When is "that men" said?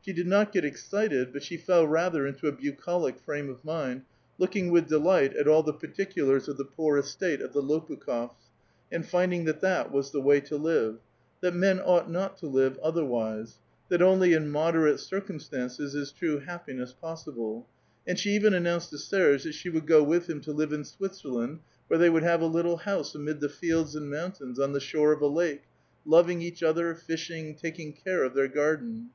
11.42-11.78